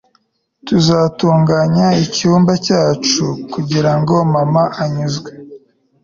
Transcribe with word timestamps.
Tuzatunganya 0.67 1.87
icyumba 2.03 2.51
cyacu 2.65 3.25
kugirango 3.53 4.13
mama 4.33 4.63
anyuzwe 4.83 5.29